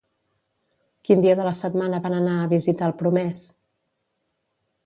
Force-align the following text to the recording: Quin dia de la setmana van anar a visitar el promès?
Quin 1.09 1.21
dia 1.25 1.35
de 1.39 1.45
la 1.47 1.51
setmana 1.59 2.01
van 2.07 2.17
anar 2.21 2.33
a 2.39 2.49
visitar 2.57 2.91
el 2.93 2.97
promès? 3.03 3.45